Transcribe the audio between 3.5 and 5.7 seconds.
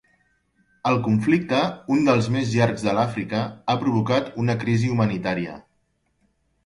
ha provocat una crisi humanitària.